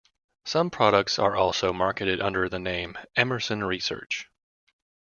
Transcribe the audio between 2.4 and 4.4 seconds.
the name "Emerson Research".